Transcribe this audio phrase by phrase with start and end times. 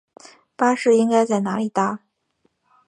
[0.55, 1.99] 巴士应该在哪里搭？